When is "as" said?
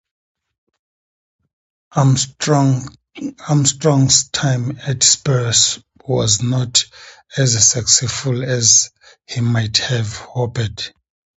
7.37-7.69, 8.43-8.89